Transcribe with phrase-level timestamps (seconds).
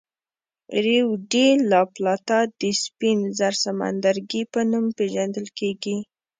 [0.83, 5.97] ریو ډي لا پلاتا د سپین زر سمندرګي په نوم پېژندل کېږي.